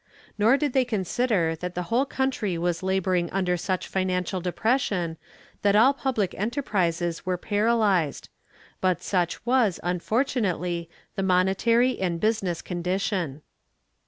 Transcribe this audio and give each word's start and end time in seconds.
Nor 0.35 0.57
did 0.57 0.73
they 0.73 0.83
consider 0.83 1.55
that 1.57 1.75
the 1.75 1.83
whole 1.93 2.07
country 2.07 2.57
was 2.57 2.81
laboring 2.81 3.29
under 3.29 3.55
such 3.55 3.85
financial 3.87 4.41
depression 4.41 5.15
that 5.61 5.75
all 5.75 5.93
public 5.93 6.33
enterprises 6.39 7.23
were 7.23 7.37
paralyzed; 7.37 8.27
but 8.79 9.03
such 9.03 9.45
was, 9.45 9.79
unfortunately, 9.83 10.89
the 11.13 11.21
monetary 11.21 11.99
and 11.99 12.19
business 12.19 12.63
condition. 12.63 13.43